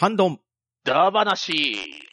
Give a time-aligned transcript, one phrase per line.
[0.00, 0.38] ハンドン。
[0.84, 2.07] ダーバナシー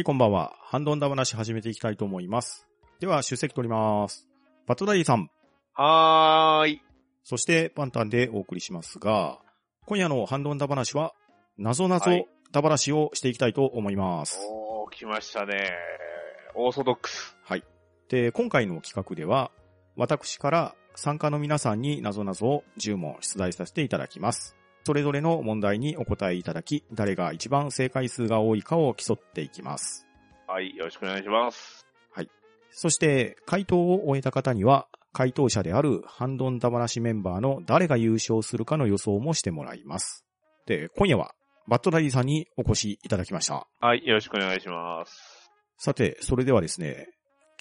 [0.00, 0.56] はい、こんばんは。
[0.62, 2.66] ハンドンダ話始めていきたいと思います。
[3.00, 4.26] では、出席取ります。
[4.66, 5.28] バットダディさん、
[5.74, 6.82] はーい。
[7.22, 9.40] そしてパンタンでお送りしますが、
[9.84, 11.12] 今夜のハンドンダ話は、
[11.58, 14.40] 謎々はいダ話をしていきたいと思います。
[14.50, 15.70] おー、来ましたね。
[16.54, 17.36] オーソドックス。
[17.44, 17.64] はい。
[18.08, 19.50] で、今回の企画では、
[19.96, 24.56] 私から参加の皆さんに謎々を10問出題させていただきます。
[24.90, 30.04] それぞれの問題にお答えいただき、誰が一番正解数が多いかを競っていきます。
[30.48, 31.86] はい、よろしくお願いします。
[32.72, 40.24] そして、回答を終えた方には、回答者であるハンドンダ話メンバーの誰が優勝するかの予想もしてもらいます。
[40.66, 41.36] で、今夜は、
[41.68, 43.68] バットダディさんにお越しいただきました。
[43.78, 45.52] はい、よろしくお願いします。
[45.76, 47.06] さて、それではですね、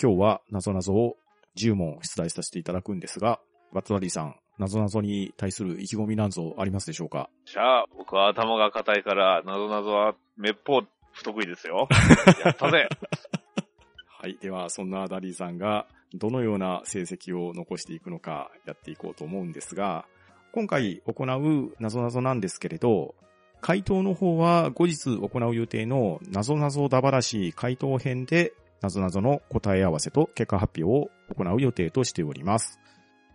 [0.01, 1.13] 今日は謎々を
[1.59, 3.39] 10問出題させていただくんですが、
[3.71, 7.29] バットダディさん、謎々に対する意気込みなんぞありますでしょうか？
[7.45, 11.87] じゃあ、僕は頭が硬いから、なぞなぞはめっぽう不得意ですよ。
[12.43, 12.87] やったぜ。
[14.21, 14.37] はい。
[14.41, 20.05] では、そんなダディさんがどのような成績を残していくのかやっていこうと思うんですが、
[20.51, 23.15] 今回行う謎々なんですけれど、
[23.61, 32.79] 回答の方は後日行う予定の謎々だばらし回答編で謎々の答え合わせと結果発表を行う予定としております。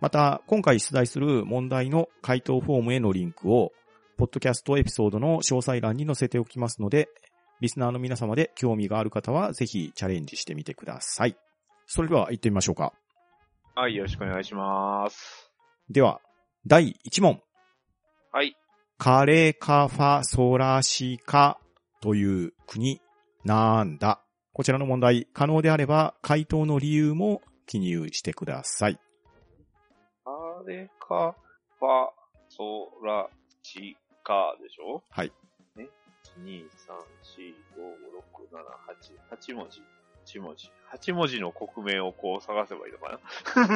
[0.01, 3.71] また、今回出題する問題の回答フォームへのリンクを、
[4.17, 7.09] ポッドキャストエピソードの詳細欄に載せておきますので、
[7.61, 11.37] リスナーの皆様で興味がある方はぜひチャレンジしてみてください。
[11.85, 12.93] それでは行ってみましょうか。
[13.75, 15.51] はい、よろしくお願いします。
[15.89, 16.19] では、
[16.67, 17.41] 第1問。
[18.31, 18.55] はい。
[18.97, 21.59] カレカファソラシカ
[22.01, 23.01] という国
[23.43, 24.21] なんだ
[24.53, 28.99] こちらの問題、可能であれば回答の理由も記入してください。
[30.57, 31.35] あれか、
[31.79, 32.09] ファ、
[32.49, 33.29] ソラ、
[33.63, 35.03] チ、カでしょ？
[35.09, 35.31] はい。
[35.75, 35.89] ね。
[36.37, 36.69] 1、2、3、
[37.37, 37.95] 4、5、
[38.31, 38.63] 6、7、
[39.35, 39.81] 8、8文字。
[40.37, 40.71] 8文字。
[40.91, 43.19] 8文字の国名をこう探せばいいのか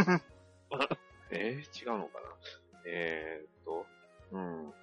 [0.09, 0.21] な？
[1.31, 2.27] えー、違うのかな？
[2.85, 3.85] えーっと、
[4.31, 4.73] うん。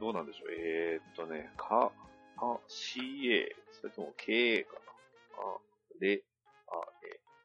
[0.00, 0.52] どうなんでしょう？
[0.52, 1.92] えーっとね、か、
[2.38, 4.80] あ、CA、それとも KA かな
[5.38, 5.58] あ、
[6.00, 6.22] れ、
[6.68, 6.72] あ、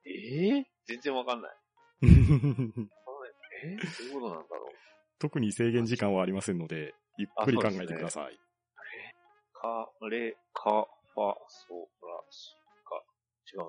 [0.06, 1.56] え、えー、全然わかんない。
[3.64, 4.76] えー、どういうことなんだろう
[5.20, 8.40] 特に制限時間はありませんので、ゆっくり考えてください。
[9.54, 13.02] か、れ、か、ファ、ソ、ラ、シ、か。
[13.52, 13.66] 違うな。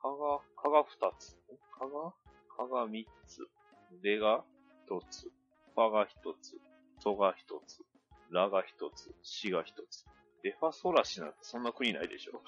[0.00, 1.36] かが、かが二つ。
[1.76, 2.14] かが、
[2.56, 3.40] かが三つ。
[4.02, 4.44] れが
[4.86, 5.24] 一つ。
[5.74, 6.56] ファが一つ。
[7.00, 7.82] ソが一つ。
[8.30, 9.12] ラが一つ。
[9.22, 10.06] シが一つ。
[10.42, 12.40] レファソラシなんてそんな国ないでしょ。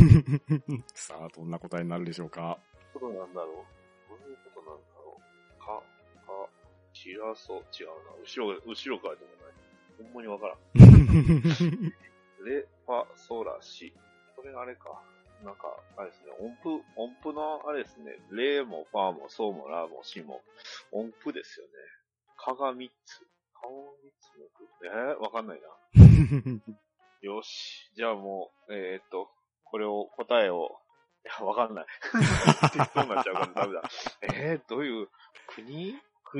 [0.94, 2.58] さあ、どんな答えになるでしょうか。
[2.98, 5.20] どうなんだろうどういうことなんだろ
[5.56, 5.82] うか、か、
[6.98, 8.18] チラソ、違うな。
[8.20, 9.54] 後ろ、後ろからでもない。
[10.02, 10.58] ほんまにわからん。
[12.44, 13.94] レ、ファ、ソラ、シ。
[14.34, 15.00] これあれか。
[15.44, 20.42] なんか、あれですね、音符、音符のあれですね、レもファもソもラもシも
[20.90, 21.72] 音符ですよね。
[22.36, 23.24] かが三つ。
[23.54, 23.70] 顔
[24.02, 25.68] 三つの句えー、わかんないな。
[27.22, 27.92] よし。
[27.94, 29.30] じゃあもう、えー、っと、
[29.64, 30.80] これを、答えを、
[31.24, 31.86] いや、わかんない。
[32.72, 33.82] 適当になっちゃうからダメだ。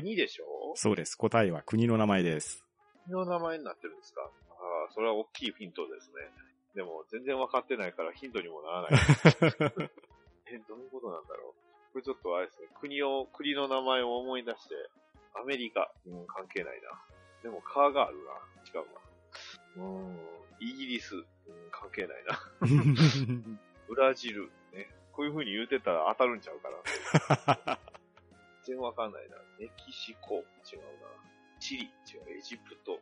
[0.09, 0.73] 国国でしょ？
[0.75, 1.17] そうです。
[1.17, 2.65] 答えは国の名前です。
[3.05, 4.23] 国の名前になってるんですか？
[4.23, 4.25] あ
[4.89, 6.15] あ、それは大きいヒントですね。
[6.75, 8.93] でも、全然分かってないからヒントにもならない。
[10.51, 11.55] え、どういうことなんだろ
[11.91, 11.93] う？
[11.93, 14.75] これちょっとあれですね、国を、国の名前を思い出して、
[15.35, 16.89] アメリカ、うん、関係ないな。
[17.43, 18.33] でも、カーがあるな。
[18.81, 18.87] 違う
[19.79, 19.85] な。
[19.85, 20.19] うーん、
[20.61, 21.25] イギリス、うん、
[21.71, 22.39] 関係ないな。
[23.89, 24.89] ブラジル、ね。
[25.13, 26.71] こういう風に言うてたら当たるんちゃうか
[27.67, 27.79] な。
[28.69, 29.37] 全然わかんないな。
[29.59, 31.09] メキシコ、違うな。
[31.59, 32.37] チリ、違う。
[32.37, 33.01] エジプト、違う。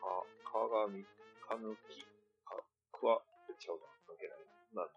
[0.00, 1.04] あ、鏡、
[1.44, 2.00] カヌキ、
[2.48, 2.56] か、
[2.90, 3.20] クワ、
[3.52, 3.84] 違うな。
[4.08, 4.40] 関係ない
[4.72, 4.80] な。
[4.80, 4.92] なんだ。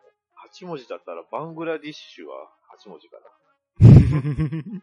[0.48, 2.48] 8文字だったらバングラディッシュは
[2.80, 3.28] 8文字かな。
[3.84, 4.82] シン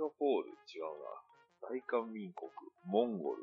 [0.00, 0.88] ガポール、違う
[1.60, 1.68] な。
[1.68, 2.48] 大韓民国、
[2.86, 3.42] モンゴル、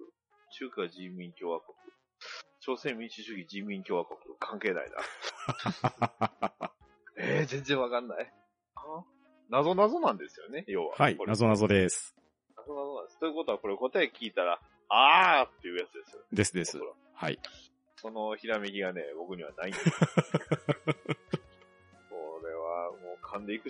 [0.57, 1.77] 中華人民共和国、
[2.59, 4.97] 朝鮮民主主義人民共和国、関係ないな。
[7.21, 8.33] えー、全然わかんない。
[8.73, 9.05] あ
[9.49, 10.95] 謎謎なんですよね、要は。
[10.95, 12.15] はい謎々です。
[12.57, 13.19] 謎謎なんです。
[13.19, 14.59] ということは、これ答え聞いたら、
[14.89, 16.21] あーっていうやつですよ。
[16.31, 16.79] ですです。
[17.13, 17.39] はい。
[17.97, 19.91] そのひらめきがね、僕にはないんです。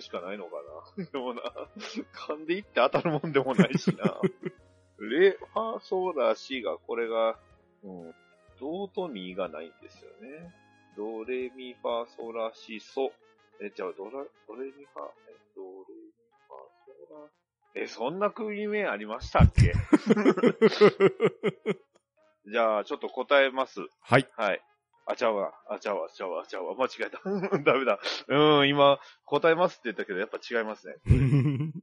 [0.00, 0.50] しかないのか
[0.96, 1.04] な。
[1.04, 1.42] でもな、
[2.14, 4.20] 噛んでいって当たるもんでもないしな。
[4.98, 7.38] レ、ファーソーラーが、これが、
[7.84, 8.14] うん、
[8.58, 10.54] ドとミがないんですよね。
[10.96, 13.12] ドレミファーソーラーシソ。
[13.62, 15.08] え、じゃあ、ドラ、ドレミファ、
[17.74, 19.72] え、そんな組名ありましたっけ？
[22.50, 23.80] じゃあ、ちょっと答えます。
[24.00, 24.28] はい。
[24.36, 24.62] はい。
[25.06, 27.20] あちゃうわ、あちゃうわ、あちゃうわ、あちゃうわ、間違えた。
[27.62, 28.00] ダメだ。
[28.28, 30.96] うん、今、答えますって言ったけど、やっぱ違いますね。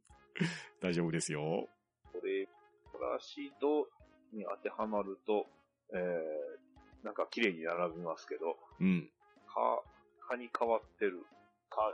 [0.81, 1.67] 大丈夫ですよ。
[2.13, 2.47] これ、
[2.91, 3.87] プラシド
[4.33, 5.47] に当てはまると、
[5.93, 9.09] えー、なんか綺麗に並びますけど、うん。
[9.47, 9.83] か、
[10.27, 11.25] かに変わってる。
[11.69, 11.93] か、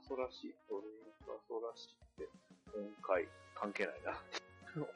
[0.00, 0.86] パソラシ、ドレ
[1.20, 1.88] パソラシ
[2.22, 2.28] って、
[2.76, 4.12] 音階、関係ないな。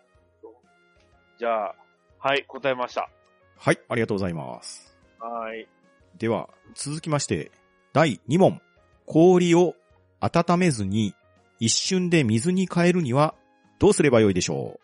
[1.38, 1.75] じゃあ、
[2.19, 3.10] はい、答えました。
[3.58, 4.96] はい、ありがとうございます。
[5.19, 5.69] はい。
[6.16, 7.50] では、続きまして、
[7.93, 8.62] 第2問。
[9.04, 9.75] 氷を
[10.20, 11.14] 温めずに
[11.60, 13.34] 一瞬で水に変えるには
[13.78, 14.81] どうすればよいでしょ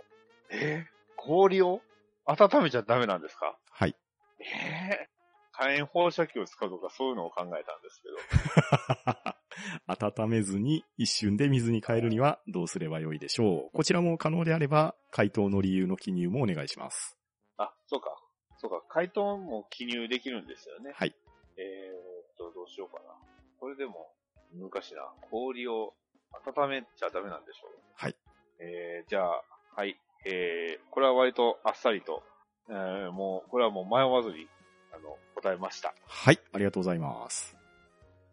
[0.51, 0.55] う？
[0.55, 1.81] えー氷を
[2.27, 3.57] 温めちゃダメなんですか？
[3.71, 3.97] はい。
[4.41, 5.09] ええ
[5.53, 9.37] 火炎放射器を使うとかそういうのを考えたんですけど。
[9.87, 17.19] 温めずに一瞬で水に変えるにはどうすればよいでしょうこちらも可能であれば回答の理由の記入もお願いします。
[17.57, 18.17] あ、そうか。
[18.59, 18.83] そうか。
[18.89, 20.93] 回答も記入できるんですよね。
[20.95, 21.15] はい。
[21.57, 23.15] えーっと、どうしようかな。
[23.59, 24.13] これでも、
[24.55, 25.13] 難しいな。
[25.31, 25.95] 氷を
[26.33, 27.71] 温めちゃダメなんでしょう。
[27.95, 28.17] はい。
[28.59, 29.43] えー、じゃあ、
[29.75, 29.99] はい。
[30.25, 32.23] えー、これは割とあっさりと、
[32.69, 34.49] えー、もう、これはもう迷わずに、
[34.95, 35.95] あの、答えました。
[36.07, 37.57] はい、ありがとうございます。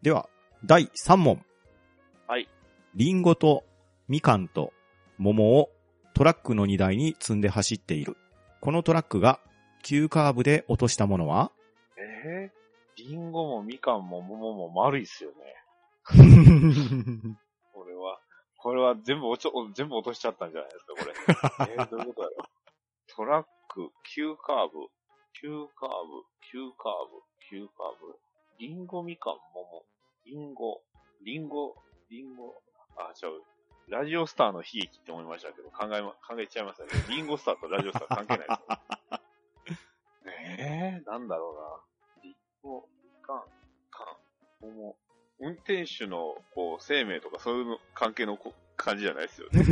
[0.02, 0.28] では、
[0.64, 1.42] 第3問。
[2.26, 2.46] はい。
[2.94, 3.64] リンゴと
[4.08, 4.74] みかんと
[5.16, 5.70] 桃を
[6.12, 8.18] トラックの荷台に積んで走っている。
[8.60, 9.40] このトラックが
[9.82, 11.50] 急カーブで落としたものは？
[11.96, 15.36] えー、リンゴもみかんも桃も丸いっすよね。
[17.72, 18.20] これは、
[18.58, 21.72] これは全部落ちょ、全部落としちゃったんじゃないですか、これ。
[21.72, 22.42] えー、どういうことだろう？
[23.16, 24.88] トラック、急カーブ、
[25.40, 26.22] 急カーブ、
[26.52, 28.18] 急カーブ、急カーブ。
[28.58, 29.84] リンゴみかん桃。
[30.30, 30.80] リンゴ、
[31.24, 31.74] リンゴ、
[32.08, 32.54] リンゴ。
[32.96, 33.42] あ、違う。
[33.88, 36.90] ラジオスターの悲劇って思いましたけど、考えま、考えちゃいましたね。
[37.08, 39.20] リンゴスターとラジオスター関係ないですよ。
[40.60, 41.82] えー、なんだろ
[42.14, 42.22] うな。
[42.22, 43.42] リンゴ、みかん、
[43.90, 44.04] か
[44.62, 44.96] ん、桃。
[45.40, 49.64] 運転手の、こう、生命とかそういうの関係のこ感じじゃないですよね。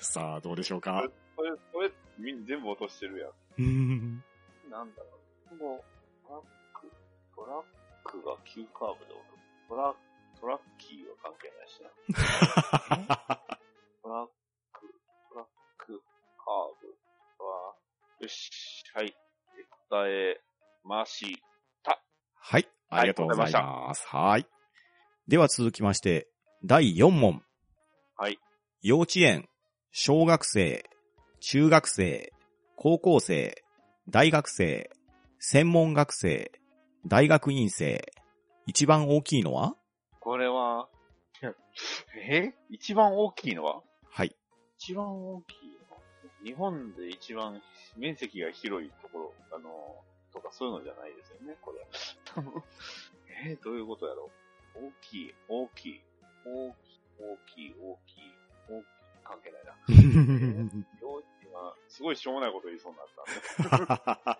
[0.00, 1.04] さあ、どうでしょうか
[1.36, 3.30] これ、これ、みんな全部落としてるやん。
[3.58, 4.24] うん
[4.70, 5.08] なんだろ
[5.52, 5.54] う。
[5.56, 6.90] もう、トラック、
[7.34, 7.75] トラッ
[8.06, 9.42] クが急カーブで落とす。
[9.68, 9.94] トラ、
[10.40, 11.90] トラッキーは関係ないしな。
[14.02, 14.28] トラッ
[14.72, 14.94] ク、
[15.28, 16.02] トラック、
[16.38, 17.74] カーブは、
[18.20, 19.14] よし、はい。
[19.88, 20.40] 答え
[20.84, 21.42] まし
[21.82, 22.00] た。
[22.34, 24.06] はい、ありがとうございます。
[24.08, 24.46] はい。
[25.26, 26.28] では続きまして、
[26.64, 27.42] 第4問。
[28.16, 28.38] はい。
[28.82, 29.48] 幼稚園、
[29.90, 30.88] 小学生、
[31.40, 32.32] 中学生、
[32.76, 33.64] 高校生、
[34.08, 34.90] 大学生、
[35.38, 36.52] 専門学生、
[37.08, 38.12] 大学院生、
[38.66, 39.76] 一番大きいのは？
[40.18, 40.88] これは、
[42.28, 42.52] え？
[42.68, 43.80] 一番大きいのは？
[44.10, 44.34] はい。
[44.78, 45.96] 一番大きいの？
[46.44, 47.62] 日本で一番
[47.96, 49.70] 面積が広いところ、あの、
[50.32, 51.86] とかそういうのじゃないですよね、これ。
[53.50, 53.52] え？
[53.54, 54.28] ーどういうことやろ
[54.74, 54.86] う？
[54.86, 56.00] 大きい、大きい、
[56.44, 58.34] 大きい、大きい、大きい、
[58.68, 58.84] 大きい、
[59.22, 59.76] 関係ないな。
[61.00, 64.32] 幼稚は、すごいしょうもないこと言いそうになった。
[64.32, 64.35] んで。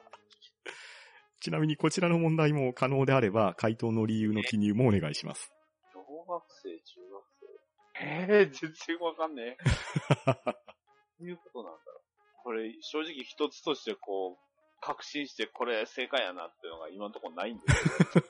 [1.47, 5.53] ちなみにこちらの問題も可能であれば、回答の理由の記入もお願いします。
[5.95, 7.23] 小学生、中学
[7.95, 8.05] 生。
[8.05, 9.57] えー、全然わかんねえ。
[10.27, 10.43] ど
[11.21, 12.43] ういうことなんだろう。
[12.43, 14.37] これ、正直一つとしてこう、
[14.81, 18.21] 確信してこれ正解やなっていうのが今のところないんですけ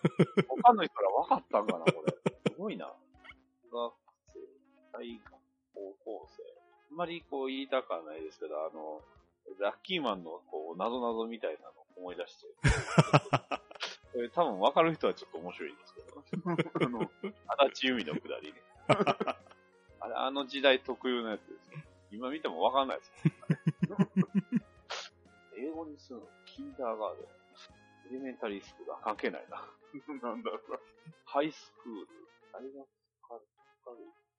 [0.42, 0.48] ど。
[0.48, 2.12] 他の人ら分かったんかな、これ。
[2.52, 2.92] すごいな。
[3.70, 3.94] 小学
[4.28, 4.40] 生、
[4.92, 5.32] 大学、
[5.72, 6.42] 高校生。
[6.90, 9.00] あんまりこう言いたくはないですけど、あの、
[9.58, 12.46] ラッキーマンのこう、謎々みたいなのを思い出して。
[14.12, 16.24] これ多分分かる人はちょっと面白いですけど。
[16.86, 17.10] あの、
[17.58, 18.62] 足立由美のくだりね。
[20.00, 21.78] あれ、あの時代特有のやつですよ。
[22.12, 24.32] 今見ても分かんないですよ。
[25.58, 27.26] 英語にするの、キンダーガーデン。
[28.08, 29.56] エレメンタリースクールは関係ないな。
[30.22, 30.78] なんだろうな。
[31.24, 32.06] ハイスクール。
[32.52, 32.86] 大学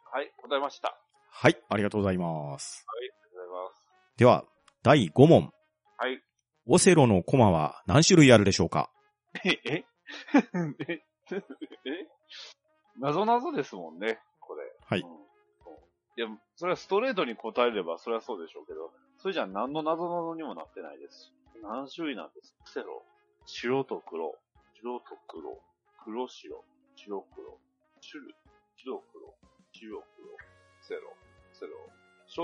[0.09, 0.89] はい、答えました。
[0.89, 0.95] は
[1.29, 2.83] はい、ありがとうございます。
[2.83, 3.83] い、ありがとうございます。
[4.17, 4.45] では、
[4.81, 5.53] 第5問。
[5.97, 6.23] はい。
[6.67, 8.89] オセロのコマは何種類あるでしょうか？
[9.45, 9.85] え、え？
[10.87, 11.03] え？
[11.85, 12.07] え？
[12.99, 14.63] 謎謎ですもんね、これ。
[14.85, 15.17] はいうん
[16.17, 21.31] いや、それはストレートに答えればそれはそうでしょうけど、それじゃ何の謎謎にもなってないですし。
[21.61, 22.53] 何種類なんです？
[22.53, 23.03] かセロ。
[23.45, 24.33] 白と黒。
[24.73, 25.61] 白と黒。
[26.03, 26.63] 黒白。
[26.95, 27.59] 白黒。
[28.01, 28.33] 種類。
[28.77, 29.35] 白黒、
[29.73, 30.03] 白黒、
[30.81, 31.01] セロ、
[31.53, 31.71] セロ。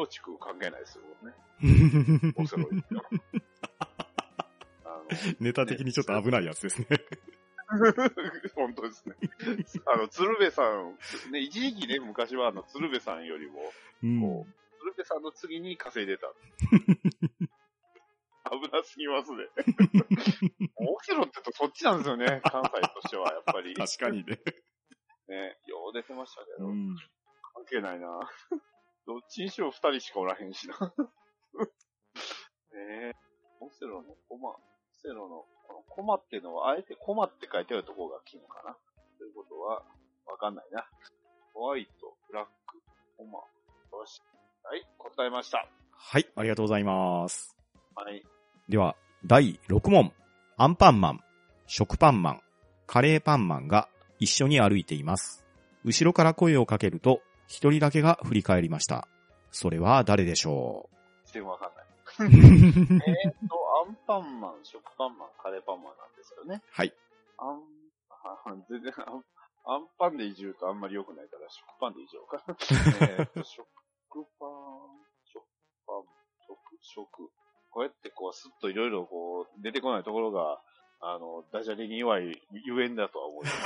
[0.04, 1.34] 松竹関係ないですよね。
[2.38, 2.68] オセロ
[5.40, 6.88] ネタ的にちょっと危ないやつですね。
[8.56, 9.16] 本当ですね。
[9.86, 10.98] あの、鶴瓶さん、
[11.32, 13.62] ね、一時期ね、昔はあの、鶴瓶さんよりも、
[14.04, 16.28] うんこう、鶴瓶さんの次に稼いでた。
[18.52, 19.48] 危なすぎますね。
[20.76, 23.74] オセロってとそっちなんですよね、関西としては、やっぱり。
[23.74, 24.40] 確かにね。
[25.28, 26.96] ね、よう出てましたけど、うん。
[27.56, 28.20] 関係ないな。
[29.06, 30.94] どっちにしろ二人しかおらへんしな。
[32.74, 33.14] ねえ、
[33.60, 34.60] オセロのコマ、オ
[35.04, 38.76] セロの、このコマっていうのは、あえてコマって書いてあるところがキーかな？
[39.20, 39.84] ということは、
[40.26, 40.88] わかんないな。
[41.54, 42.82] ホワイト、ブラック、
[43.18, 43.40] コマ。
[43.40, 44.22] よし。
[44.64, 45.68] はい、答えました。
[45.92, 47.56] はい、ありがとうございます。
[47.96, 48.24] はい。
[48.70, 48.96] では、
[49.26, 50.14] 第6問。
[50.56, 51.20] アンパンマン、
[51.68, 52.42] 食パンマン、
[52.88, 55.44] カレーパンマンが一緒に歩いています。
[55.84, 59.08] 後ろから声をかけると、一人だけが振り返りました。
[59.52, 60.90] それは誰でしょ
[61.26, 61.83] 全然わかんない。
[62.20, 66.62] う えーっと、アンパンマン、食パンマン、カレーパンマンなんですよね。
[66.72, 66.94] はい。
[67.38, 67.64] アン、
[68.10, 68.38] あ
[68.70, 69.26] 全然アン、
[69.66, 72.44] アンパンでいじるとあんまり良くないから、食パンでいじろうか。
[73.02, 73.68] えーっと、食
[74.40, 74.50] パン、
[75.26, 75.44] 食
[75.88, 76.04] パン、
[76.46, 77.32] 食、食。
[77.72, 80.62] こうやってこう、スッといろいろこう、出てこないところが、
[81.00, 83.58] あの、ダジャレに弱いゆえんだとは思います。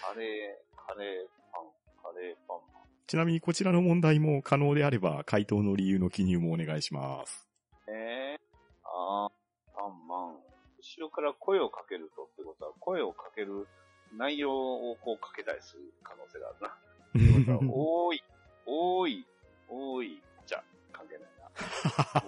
[0.00, 1.72] カレー、カレーパン、
[2.14, 2.71] カレーパン。
[3.06, 7.48] ちなみにこちらの問題も可能であれば、回答の理由の記入もお願いします。
[7.88, 8.40] えー、
[8.84, 9.30] あー、
[9.74, 10.36] パンマン。
[10.78, 13.66] 後ろから声をかけるとってことは、声をかける
[14.16, 17.68] 内容をこうかけたりする可能性があるな。
[17.72, 18.22] 多い、
[18.66, 19.26] 多い、
[19.68, 21.28] 多い、じゃ、関係ない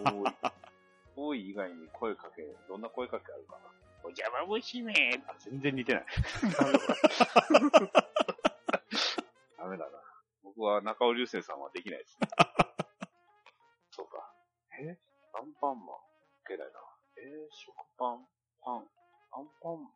[0.04, 0.10] な。
[0.12, 0.34] 多い。
[1.16, 3.60] 多い以外に声かけ、どんな声かけあるかな。
[4.02, 4.92] お邪魔虫め
[5.26, 6.04] あ、全然似てない。
[9.56, 10.04] ダメだな。
[10.56, 12.28] 僕は中尾流星さんはできないですね。
[13.90, 14.32] そうか。
[14.80, 14.98] え
[15.34, 15.96] アンパンマン。
[16.46, 16.72] けないな。
[17.16, 18.26] えー、食パン、
[18.62, 18.76] パン、
[19.32, 19.92] アンパンマン、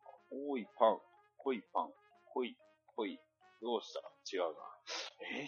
[0.49, 0.99] 多いパン、
[1.37, 1.93] 濃いパン、
[2.33, 2.57] 濃い、
[2.95, 3.19] 濃い。
[3.61, 3.99] どうした？
[4.35, 4.55] 違うな。
[5.31, 5.47] えー、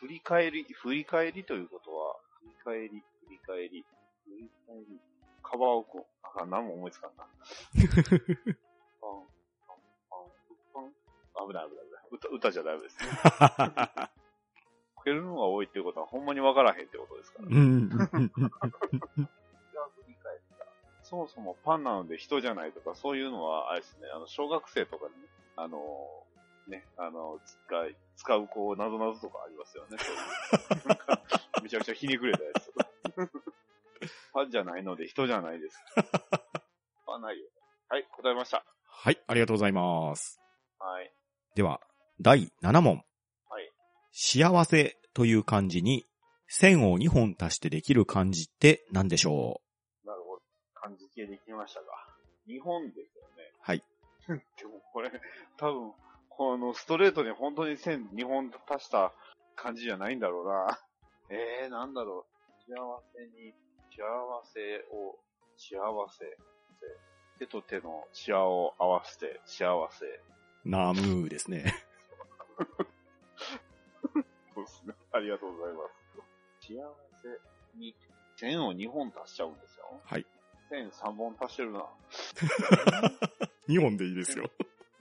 [0.00, 3.84] 振り返り、振り返りということは、振り返り、振り返り、
[4.24, 5.00] 振り返り、
[5.42, 6.04] カバオくん。
[6.22, 7.24] あ、何も思いつかんな。
[9.00, 9.26] パン、
[9.66, 9.78] パン、
[10.10, 10.30] パン、
[10.74, 10.80] パ
[11.44, 11.48] ン？
[11.48, 12.04] 危ない危ない危ない。
[12.10, 13.08] 歌、歌じゃダメですね。
[15.00, 17.48] かけるのが多いっていうことは、ほんまにわからへんってことですから。
[21.02, 25.12] そもそもパンなので人じゃないとか、そういうのは、あれですね、あの、小学生とかに、
[25.56, 25.78] あの、
[26.68, 29.96] ね、あの、使い、使う、こう、なぞなぞとかありますよね。
[31.64, 32.72] めちゃくちゃひねくれたやつ。
[34.32, 35.84] パンじゃないので人じゃないです。
[37.06, 37.48] パンないよ。
[37.88, 38.64] はい、答えました。
[38.84, 40.40] はい、ありがとうございます。
[40.78, 41.12] はい。
[41.56, 41.80] では、
[42.20, 43.02] 第7問。
[44.12, 44.50] はい。
[44.50, 46.06] 幸せという漢字に
[46.48, 49.60] 線を2本足してできる漢字って何でしょ
[50.04, 50.42] なるほど。
[50.74, 51.86] 漢字系できましたが。
[52.46, 53.52] 日本ですよね。
[53.60, 53.84] はい。
[54.26, 55.12] でもこれ、
[55.56, 55.92] 多分、
[56.28, 59.12] このストレートに本当に線2本足した
[59.54, 60.80] 感じじゃないんだろうな。
[61.30, 62.26] えー、なんだろ
[62.68, 62.72] う。
[62.72, 63.54] 幸せに、
[63.90, 65.18] 幸せを、
[65.56, 66.36] 幸せ。
[67.38, 70.06] 手と手の幸を合わせて、幸せ。
[70.06, 70.20] う
[70.64, 71.64] ナムーですね。
[75.20, 76.66] ありがとうございます。
[76.66, 76.80] 幸
[77.22, 77.28] せ
[77.78, 77.94] に、
[78.36, 80.00] 線を2本足しちゃうんですよ。
[80.04, 80.26] はい。
[80.70, 81.84] 線3本足してるな。
[83.68, 84.50] 2本でいいですよ。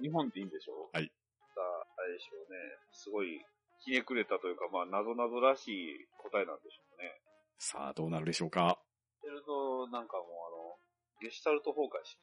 [0.01, 0.89] 2本でいいんでしょ？
[0.93, 1.11] はい。
[1.55, 2.57] さあ、あれでしょうね。
[2.91, 3.45] すごい、
[3.79, 7.21] ひねくれたというか、まあ、なぞなぞらしい答えなんでしょうね。
[7.57, 8.77] さあ、どうなるでしょうか？
[9.21, 10.77] すると、なんかもうあの、
[11.21, 12.17] ゲシュタルト崩壊し、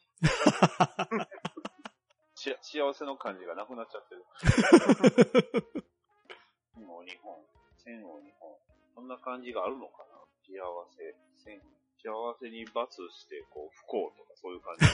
[2.62, 4.24] し幸せの感じがなくなっちゃってる。
[6.74, 7.44] 線を2本、
[7.87, 8.50] 線を2本。
[8.97, 10.19] そんな感じがあるのかな？
[10.43, 10.59] 幸
[10.90, 11.14] せ、
[11.45, 11.62] 線、
[12.02, 14.87] 幸せに罰して、こう、不幸とかそういう感じ。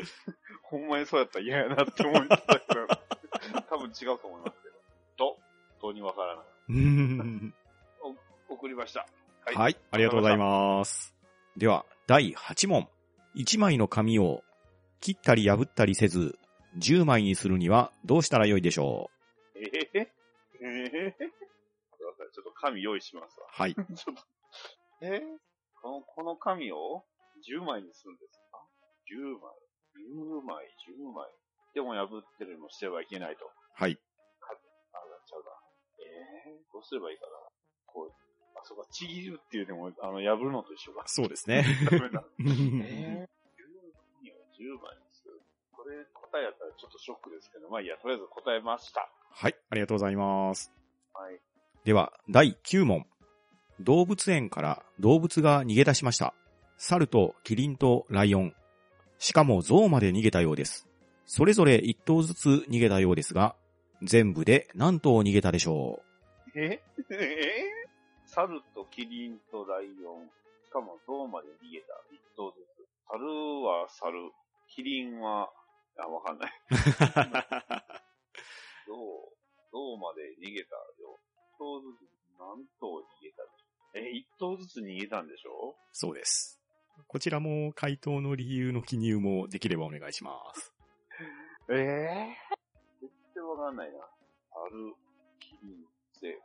[0.64, 2.86] ほんまにそうやったら嫌やなって思ったけど、
[3.68, 4.74] 多分違うと思いますけど。
[5.16, 5.38] と、
[5.82, 6.46] どうにわからない。
[8.48, 9.06] 送りました。
[9.44, 9.54] はい。
[9.54, 11.14] はい、ありがとうございます。
[11.56, 12.88] では、第8問。
[13.36, 14.42] 1枚の紙を
[15.00, 16.38] 切ったり破ったりせず、
[16.78, 19.19] 10枚にするにはどうしたらよいでしょえ
[22.60, 23.46] 紙用意しますわ。
[23.46, 23.74] うはい。
[23.96, 24.22] ちょっと、
[25.02, 25.38] えー、
[25.80, 27.04] この、この紙を
[27.48, 28.66] 10枚にするんですか
[29.10, 29.54] ?10 枚。
[29.96, 31.28] 10枚、10枚。
[31.74, 33.50] でも破ってるのしてはいけないと。
[33.74, 33.98] はい。
[34.92, 35.50] あ、なっちゃうな。
[36.46, 37.32] えー、どうすればいいかな？
[37.86, 41.04] こう、あ、そうか、ちぎるっていうでも、あの、破るのと一緒か。
[41.06, 41.64] そうですね。
[41.90, 42.24] ダメだ。
[42.40, 43.68] えー、10
[44.20, 45.40] 枚を10枚にする。
[45.72, 49.10] これ、こ答えやったらちょっとショックですけど、まあいいや、とりあえず答えました。
[49.32, 50.72] はい、ありがとうございます。
[51.12, 51.40] はい。
[51.84, 53.06] では、第9問。
[53.80, 56.34] 動物園から動物が逃げ出しました。
[56.76, 58.54] 猿とキリンとライオン。
[59.18, 60.86] しかも象まで逃げたようです。
[61.24, 63.56] それぞれ1頭ずつ逃げたようですが、
[64.02, 66.02] 全部で何頭逃げたでしょ
[66.54, 66.82] え？
[67.10, 67.64] え？
[68.26, 70.26] 猿とキリンとライオン。
[70.26, 71.86] しかも象まで逃げた。
[72.12, 72.86] 一頭ずつ。
[73.10, 73.24] 猿
[73.64, 74.30] は猿。
[74.68, 75.50] キリンは、
[75.98, 76.52] あ、わかんない。
[78.86, 78.94] 象、
[79.72, 81.18] 象まで逃げたよ。
[81.26, 81.29] 一
[81.60, 82.08] 頭ずつ
[82.40, 85.76] 何頭逃げたでしょえ、一頭ずつ逃げたんでしょ？
[85.92, 86.58] そうです。
[87.06, 90.72] こちらも回答の理由の記入もできればお願いします。
[91.70, 92.36] ええ
[93.00, 93.98] 絶対わかんないな。
[94.52, 94.94] 猿、
[95.38, 95.86] キリン、
[96.20, 96.40] ゼ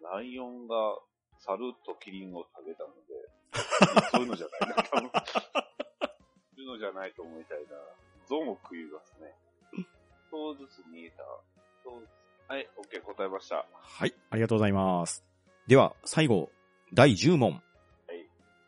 [0.00, 0.10] ブラ。
[0.16, 0.98] ライオンが
[1.40, 3.28] 猿とキリンを食べたので、
[4.10, 5.10] そういうのじゃないな、多分。
[5.10, 7.68] そういうのじゃないと思いたいな。
[8.28, 9.34] 象も食いますね。
[9.72, 9.86] 一
[10.30, 11.22] 頭ずつ逃げた。
[11.24, 12.10] 一頭ずつ
[12.48, 13.66] はい、オッケー、答えました。
[13.80, 15.24] はい、ありがとうございます。
[15.66, 16.50] では、最後、
[16.92, 17.52] 第10問。
[17.52, 17.62] はい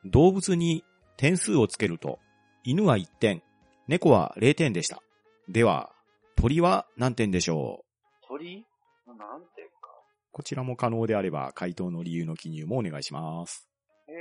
[0.07, 0.85] 動物に
[1.17, 2.19] 点数をつけると、
[2.63, 3.43] 犬は1点、
[3.89, 5.03] 猫は0点でした。
[5.49, 5.95] では、
[6.37, 7.85] 鳥は何点でしょ
[8.23, 8.27] う？
[8.29, 8.67] 鳥？
[9.07, 9.89] なんてか。
[10.33, 13.67] こちらも可能であれば、回答の理由の記入もお願いします。
[14.09, 14.13] え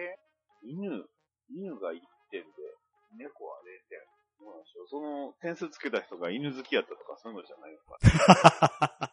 [0.65, 0.89] ー犬、
[1.49, 1.99] 犬が1
[2.31, 2.47] 点で、
[3.17, 3.99] 猫は0点。
[4.39, 4.87] どうなんでしょう？
[4.87, 9.11] その点数つけた人が犬好きやったとかそういうのじゃないのか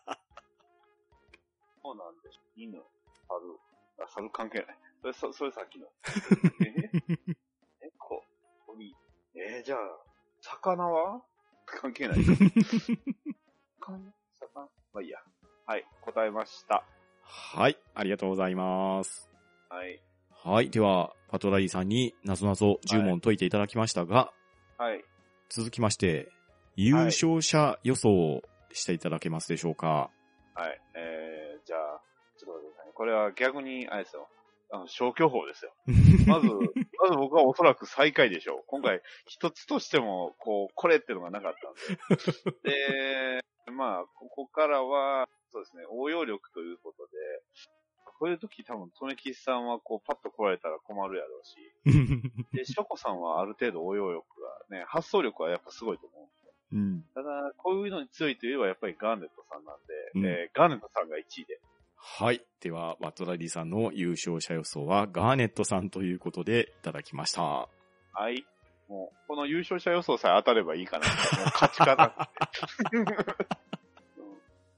[1.95, 2.05] な。
[2.05, 2.41] そうなんです。
[2.57, 2.85] 犬、猿。
[4.03, 4.79] あ、猿関係ない。
[5.03, 5.87] それ、そそれさっきの。
[6.65, 6.91] え？
[7.83, 8.25] 猫、
[8.67, 8.95] 鳥。
[9.35, 9.79] えー、じゃあ、
[10.41, 11.23] 魚は？
[11.67, 12.25] 関係ない。
[12.25, 13.99] 魚
[14.39, 14.69] 魚？
[14.93, 15.19] まあいいや。
[15.67, 16.85] はい、答えました。
[17.23, 19.31] はい、ありがとうございます。
[19.69, 20.03] はい。
[20.31, 24.33] はい、では、パトラリーさんになぞなぞ10問解いていただきましたが、
[24.79, 25.05] はい。
[25.49, 26.33] 続きまして、
[26.75, 28.43] 優勝者予想を
[28.73, 30.11] していただけますでしょうか。
[33.25, 34.29] は逆に、あれですよ。
[34.73, 35.73] あの、消去法ですよ。
[36.27, 36.49] まず、
[36.99, 38.65] まず僕はおそらく最下位でしょう。
[38.67, 41.75] 今回、一つとしても、こう、これっていうのがなかったん
[42.63, 42.71] で。
[43.67, 47.13] で、まあ、ここからは、そうですね、応用力ということで、
[48.05, 51.57] こういう時多分、とめきさんはこう、パッと来られたら困るやろうし、
[52.53, 54.27] で、ショコさんはある程度応用力
[54.71, 56.31] がね、発想力はやっぱすごいと思う。
[56.73, 61.61] うんただ、こういうのに強いといえばやっぱりガーネットさんなんで、うんえーガーネットさんが1位で。
[62.03, 62.43] はい。
[62.61, 67.43] では、バトラリーさんの優勝者予想はガーネットさんということでいただきました。
[67.43, 67.69] は
[68.31, 68.45] い。
[68.89, 71.07] もう、この優勝者予想さえ当たればいいかな。
[71.07, 71.17] もう
[71.53, 72.13] 勝ちかなっ
[72.91, 73.07] て、 うん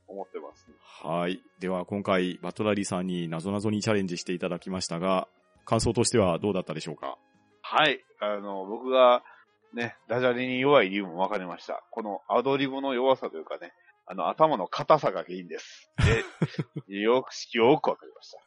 [0.09, 0.69] 思ってます、
[1.03, 1.43] はい。
[1.59, 5.27] では、今回、バトラリーさんに謎々にチャレンジしていただきましたが、
[5.65, 7.17] 感想としてはどうだったでしょうか？
[7.63, 8.05] はい。
[8.21, 9.23] あの、僕が、
[9.73, 11.83] ね、ダジャレに弱い理由も分かりました。
[11.91, 13.73] このアドリブの弱さというかね、
[14.07, 15.91] あの、頭の硬さが原因です。
[16.89, 18.39] で、よく、よく分かりました。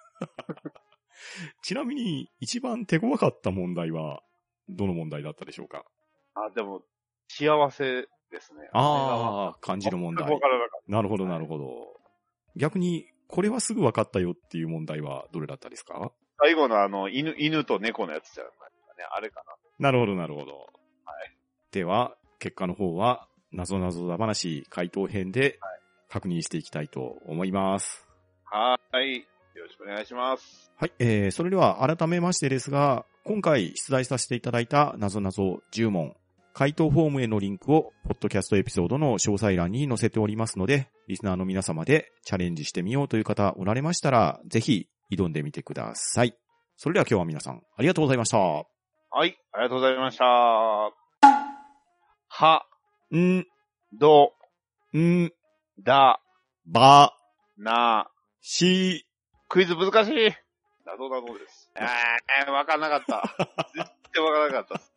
[1.61, 4.21] ちなみに、一番手強かった問題は、
[4.69, 5.85] どの問題だったでしょうか？
[6.33, 6.83] あ、でも、
[7.27, 8.69] 幸せですね。
[8.73, 11.99] ああ、漢字の問題からなかっなるほど、なるほど。
[12.55, 15.99] 逆に、これはすぐ分かったよっていう問題はどれだったですか？
[15.99, 16.11] た。
[16.39, 18.65] 最後のあの、犬、犬と猫のやつじゃないですか
[18.97, 19.03] ね。
[19.11, 19.55] あれかな。
[19.79, 20.57] なるほど、なるほど。
[21.05, 21.37] はい。
[21.71, 25.59] では、結果の方は、なぞなぞだ話回答編で
[26.09, 28.07] 確認していきたいと思います。
[28.45, 29.27] はーい。
[29.55, 30.71] よろしくお願いします。
[30.77, 36.15] はい、えー、それでは改めましてですが、今回出題させていただいたなぞなぞ10問、
[36.53, 46.35] 回答フォームへのリンクを、ポッドキャストエピソードの詳細欄に載せておりますので、リスナーの皆様でチャレンジしてみようという方おられましたら、ぜひ挑んでみてください。
[46.77, 48.37] それでは今日は皆さん、ありがとうございました。
[48.37, 48.63] は
[49.25, 49.37] い。
[49.53, 50.25] ありがとうございました。
[52.27, 52.65] は、
[53.17, 53.45] ん、
[53.93, 54.33] ど、
[54.97, 55.31] ん、
[55.79, 56.19] だ、
[56.65, 57.13] ば、
[57.57, 58.09] な、
[58.41, 59.05] し、
[59.47, 60.33] クイズ難しい。
[60.85, 61.71] なぞなぞです。
[61.75, 63.23] えー、わかんなかった。
[63.73, 64.94] 絶対わからなかった。